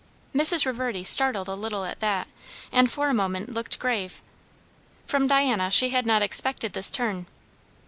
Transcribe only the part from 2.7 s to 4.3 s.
and for a moment looked grave.